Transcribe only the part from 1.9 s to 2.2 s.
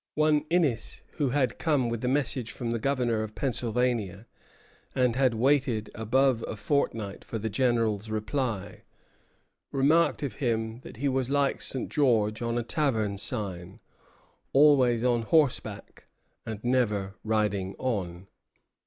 a